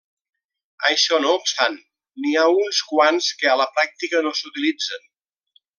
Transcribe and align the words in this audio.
Això 0.87 1.19
no 1.25 1.33
obstant, 1.39 1.77
n'hi 2.23 2.33
ha 2.39 2.47
uns 2.63 2.81
quants 2.93 3.31
que 3.43 3.53
a 3.53 3.57
la 3.63 3.69
pràctica 3.77 4.27
no 4.29 4.37
s'utilitzen. 4.41 5.11